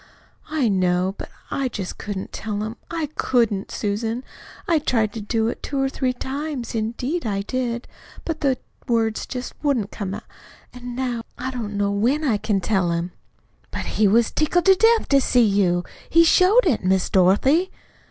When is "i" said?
0.49-0.67, 1.51-1.67, 2.89-3.07, 4.67-4.79, 7.27-7.43, 11.37-11.51, 12.23-12.37